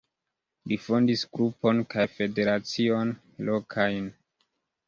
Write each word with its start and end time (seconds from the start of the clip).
Li 0.71 0.77
fondis 0.85 1.25
grupon 1.35 1.83
kaj 1.95 2.07
federacion 2.15 3.15
lokajn. 3.51 4.13